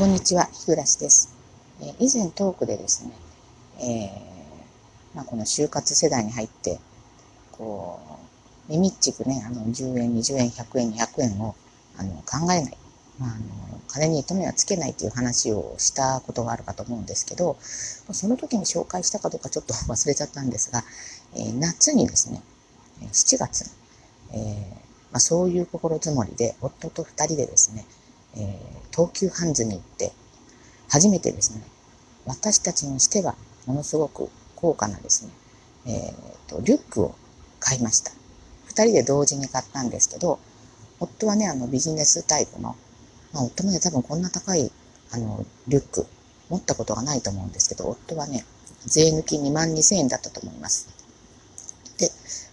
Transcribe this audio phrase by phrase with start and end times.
[0.00, 1.28] こんにちは、日暮です。
[1.82, 3.12] え、以前トークでですね、
[3.80, 6.80] えー、まあ、この就活世代に入って、
[7.52, 8.00] こ
[8.70, 11.54] う、みみっちくね、あの、10円、20円、100円、200円を、
[11.98, 12.78] あの、考えない。
[13.18, 13.44] まあ、あの、
[13.88, 20.82] 金に糸目はつけないという話をしたことがあるかと思うんですけど、その時に紹介したかどうかちょっと 忘れちゃったんですが、
[21.34, 22.40] えー、夏にですね、
[23.12, 23.70] 7月、
[24.32, 24.64] えー
[25.12, 27.84] まあ、そういう心づもりで、夫と2人でですね、
[28.36, 30.12] えー、東急ハンズに行って、
[30.88, 31.62] 初めてですね、
[32.26, 33.34] 私たちにしては
[33.66, 35.32] ものすごく高価なですね、
[35.86, 37.14] えーと、リュックを
[37.58, 38.12] 買いました。
[38.66, 40.38] 二人で同時に買ったんですけど、
[40.98, 42.76] 夫はね、あのビジネスタイプの、
[43.32, 44.70] まあ、夫もね、多分こんな高い
[45.12, 46.06] あのリュック
[46.48, 48.44] 持ったことがないと思うんですけど、夫はね、
[48.86, 50.88] 税抜き2万2000円だったと思います。
[51.98, 52.10] で、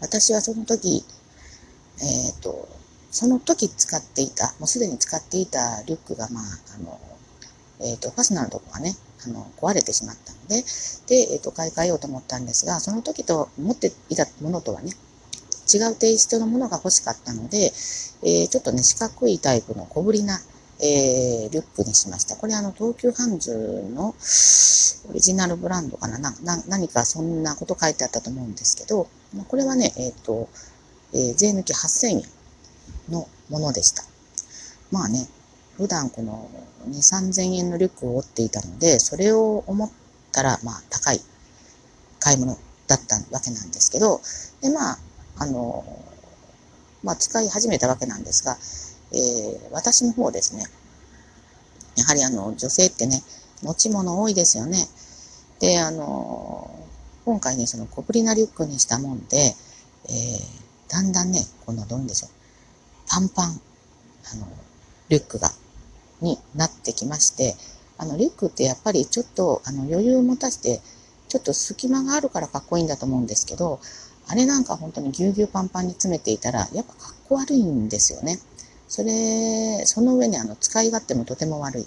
[0.00, 1.04] 私はその時、
[2.00, 2.68] えっ、ー、と、
[3.10, 6.44] その時使っていた、もうすでに使っていたリュックが、まあ、
[6.76, 7.00] あの、
[7.80, 8.94] えっ、ー、と、ファスナーのとこがね、
[9.26, 10.62] あの、壊れてしまったので、
[11.06, 14.92] で、えっ、ー、と、買い替えようと思ったんですが、その時と持っていたものとはね、
[15.72, 17.72] 違うテイストのものが欲しかったので、
[18.22, 20.38] えー、ちょっとね、四角いタイプの小ぶりな、
[20.82, 22.36] えー、リュックにしました。
[22.36, 24.14] これあの、東急ハンズの
[25.08, 26.18] オリジナルブランドかな？
[26.18, 29.08] なな何かそんなこと書いてあったと思うんですけど、
[29.48, 30.48] これはね、えっ、ー、と、
[31.12, 32.22] えー、税抜き8000円
[33.10, 34.04] のものでした。
[34.90, 35.28] まあね、
[35.76, 36.50] 普段この
[36.88, 39.90] 2、3000円のリュックを折っていたので、それを思っ
[40.32, 41.20] たら、まあ高い
[42.18, 44.20] 買い物だったわけなんですけど、
[44.60, 44.98] で、まあ、
[45.38, 45.84] あの、
[47.02, 48.56] まあ使い始めたわけなんですが、
[49.12, 50.64] えー、私の方ですね、
[51.96, 53.22] やはりあの、女性ってね、
[53.62, 54.78] 持ち物多いですよね。
[55.60, 56.70] で、あの、
[57.24, 62.30] 今回ね、その小ぶりなリュックにしたもんで、えー、だんだんね、この、どうでしょう、
[63.10, 63.60] パンパン、
[64.32, 64.46] あの、
[65.08, 65.50] リュックが、
[66.20, 67.56] になってきまして、
[67.98, 70.80] あの、リュックってやっぱりちょっと、あの、余裕を持たせて、
[71.28, 73.80] ちょっと隙間があるからかっこいいんだと思うんですけど、
[74.28, 78.38] あれなんか本当にぎゅうぎゅうパンパンに詰めていたら、やっぱかっこ悪いんですよね。
[78.88, 81.86] それ、その上にあの、使い勝手もとても悪い。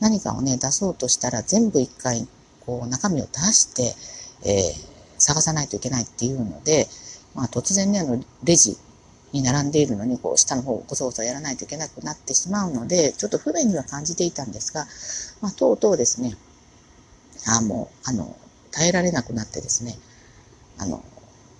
[0.00, 2.26] 何かをね、出そうとしたら全部一回、
[2.66, 3.94] こう、中身を出して、
[4.44, 4.74] えー、
[5.18, 6.88] 探さないといけないっていうので、
[7.34, 8.76] まあ突然ね、あの、レジ
[9.32, 14.86] に並んでいるのに、こう、下の方をこそこそやらないといけなくなってしまうので、ちょっと不便には感じていたんですが、
[15.40, 16.36] まあ、とうとうですね、
[17.46, 18.36] あもう、あの、
[18.70, 19.98] 耐えられなくなってですね、
[20.78, 21.02] あの、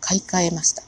[0.00, 0.82] 買い替えました。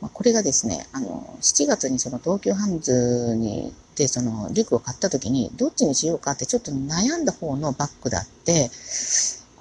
[0.00, 8.70] まあ、これがですね、あの、7月にその東急ハンズに、で、その、リュックを買った時に、どっちにしようかってちょっと悩んだ方のバッグだって、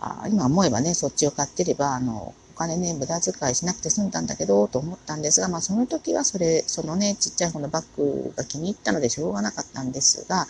[0.01, 10.45] あ今思えばね、そっちを買ってれば、あの、金ね、無駄遣いしなくて済んだんだけど、と思ったんですが、まあその時はそれ、そのね、ちっちゃい方のバッグが気に入ったのでしょうがなかったんですが、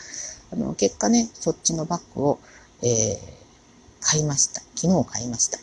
[0.51, 2.39] あの、結果ね、そっちのバッグを、
[2.81, 3.19] えー、
[4.01, 4.61] 買いました。
[4.75, 5.59] 昨日買いました。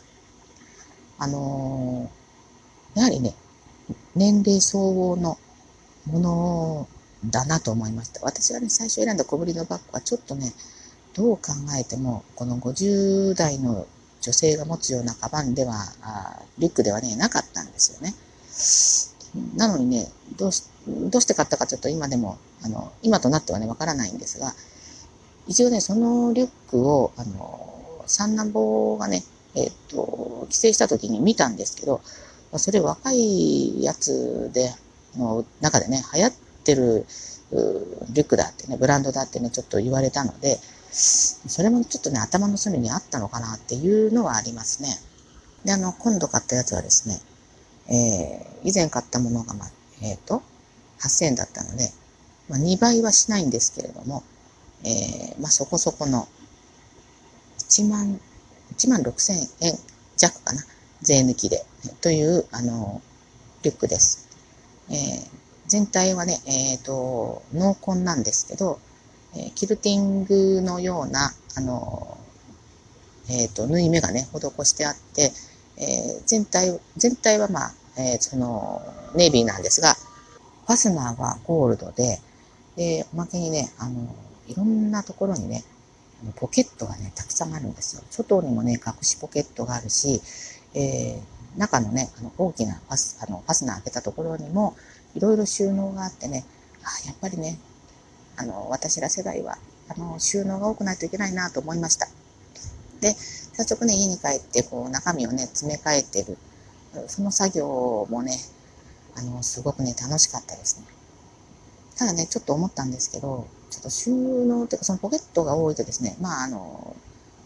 [1.18, 3.34] あのー、やはりね、
[4.14, 5.38] 年齢相応の
[6.06, 6.88] もの
[7.24, 8.20] だなと思いました。
[8.22, 10.52] 私がね、最初選んだ小ぶりのバッグはちょっとね、
[11.14, 13.88] どう考えても、この50代の
[14.21, 18.15] 女性が持つようなカバンでは、あリュックではね、なかったんですよね。
[19.56, 24.53] なのにね、どうし、どうして買ったかちょっと今でも、あの、今となってはね、わからないんですが、
[25.47, 29.22] 一応ね、そのリュックを、あの、三男坊がね、
[29.55, 32.00] えっ、ー、と、帰省した時に見たんですけど、
[32.56, 34.75] それ若いやつで、
[35.16, 36.32] の中でね、流行っ
[36.65, 37.06] てる
[37.53, 40.59] リュックだってね、ブランドだってね、ちょっと言われたので、
[40.98, 44.88] それもちょっとね、頭の隅にあったのかなっていうのはありますね。
[45.64, 47.20] で、あの、今度買ったやつはですね、
[47.88, 49.68] えー、以前買ったものが、まあ、
[50.00, 50.42] えっ、ー、と、
[51.00, 51.90] 8000円だったので、
[52.48, 54.22] まあ、2倍はしないんですけれども、
[54.84, 56.26] えー、まあ、そこそこの、
[57.68, 58.18] 1万、
[58.76, 59.78] 1万6000円
[60.16, 60.64] 弱かな、
[61.02, 61.66] 税抜きで、
[62.00, 63.02] という、あの、
[63.62, 64.28] リュックです。
[64.88, 65.28] えー、
[65.66, 68.80] 全体はね、えっ、ー、と、濃紺なんですけど、
[69.34, 72.19] えキルティングのような、あの、
[73.28, 75.32] えっ、と、縫い目がね、施してあって、
[75.78, 78.82] え、全体、全体はまあ、え、その、
[79.14, 79.94] ネイビーなんですが、
[80.67, 82.20] ファスナーはゴールドで、
[82.76, 84.14] で、おまけにね、あの、
[84.46, 85.64] いろんなところにね、
[86.37, 88.02] ポケットがね、たくさんあるんですよ。
[88.11, 90.20] 外にもね、隠しポケットがあるし、
[90.75, 94.76] えー、中のね、あの大きなファスあのファスナー開けたところにも、
[95.14, 96.44] いろいろ収納があってね、
[96.82, 97.58] あやっぱりね、
[98.37, 102.09] あの、私ら世代は、あの、収納が多くないといけないなと思いました。
[103.00, 103.15] で、
[103.55, 106.37] 早速ね、家に帰って、こう、中身をね、詰め替えてる。
[107.09, 108.38] その作業もね、
[109.15, 110.87] あの、すごくね、楽しかったですね。
[111.97, 116.97] ただね、ちょっと思ったんですけど、ちょっと収納っていうか、そのポケットが多いとですね、まあ、あの、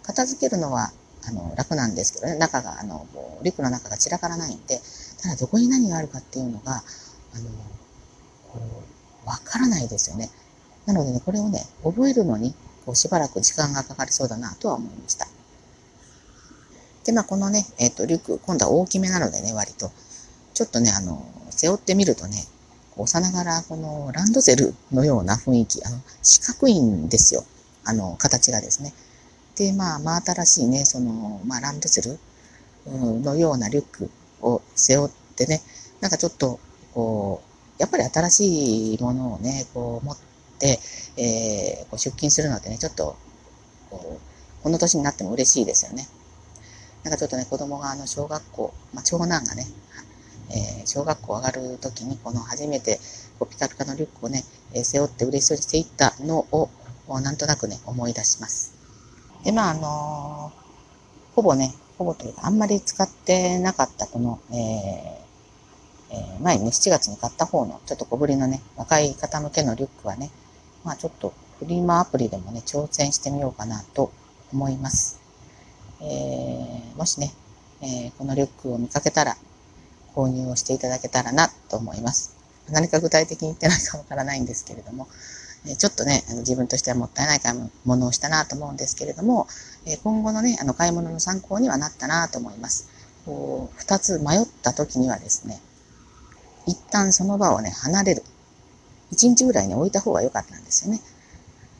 [0.02, 0.92] 片付けるのは、
[1.26, 3.06] あの、楽なんですけどね、中が、あの、
[3.42, 4.80] リュックの中が散らからないんで、
[5.22, 6.82] ただどこに何があるかっていうのが、
[7.34, 7.50] あの、
[9.24, 10.30] わからないですよね。
[10.92, 12.52] なのでね、これをね、覚えるのに、
[12.84, 15.28] こう、しばらく時間がかかりそうだなとは思いました。
[17.04, 19.92] で、まあ、このね、えっ、ー、と、リュック、今度は大きめなのでね、割と、
[20.52, 22.44] ちょっとね、あの、背負ってみるとね、
[22.96, 27.44] こうさながら、このランドセルのような雰囲気、あの、四角いんですよ。
[27.84, 28.92] あの、形がですね。
[29.54, 32.18] で、まあ、真新しいね、その、まあ、ランドセル
[32.86, 34.10] のようなリュック
[34.42, 35.62] を背負ってね、
[36.00, 36.58] なんかちょっと、
[36.92, 37.50] こう、
[37.80, 40.29] やっぱり新しいものをね、こう持って、
[40.66, 43.16] えー、こう出勤するのでね、ちょっと、
[43.90, 46.06] こう、この年になっても嬉しいですよね。
[47.02, 49.66] なんかちょっとね、子供があの小学校、まあ、長男がね、
[50.50, 52.98] えー、小学校上がる時にこの初めて
[53.38, 56.68] こうピカピカのリュックをね、えー、背負って嬉しそうにしていったのを
[57.20, 58.74] なんとなくね、思い出します。
[59.44, 64.56] で、まあ、あのー、ほぼね、ほぼというか、あんまり使ってなかったこの、えー
[66.12, 70.30] えー、前にね、7月に買った方のちょっと小ぶりのね、若い方向けのリュックはね、
[70.84, 74.12] まあちょっとフリーマアプリでもね、挑戦してみようかなと
[74.52, 75.20] 思います。
[76.00, 77.32] えー、もしね、
[77.82, 79.36] えー、このリュックを見かけたら、
[80.14, 82.36] 購入をしていただけたらなと思います。
[82.70, 85.08] 何か具体的に言ってないかわからないんですけれども、
[85.66, 89.46] えちょっとね、あの自分としてはもったいない買い物をしたなと思うんですけれども、
[89.86, 92.88] え今後のね、あの買い物の参考にはなったなと思います。
[93.26, 95.60] こう、二つ迷った時にはですね、
[96.66, 98.22] 一旦その場をね、離れる。
[99.12, 101.00] 1日ぐらいに、置いた方が良かったんですよね。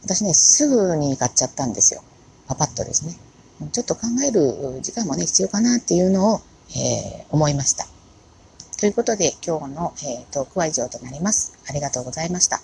[0.03, 2.03] 私ね、すぐに買っちゃったんですよ。
[2.47, 3.17] パパッとですね。
[3.73, 6.41] ちょっと考える時間もね、必要かなっていうのを、
[6.71, 7.87] えー、思いました。
[8.79, 11.59] ということで、今日の、えー、トークは以上となります。
[11.69, 12.61] ありがとうございました。